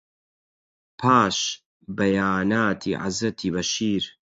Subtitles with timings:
[0.99, 1.37] پاش
[1.97, 4.03] بەیاناتی حەزرەتی بەشیر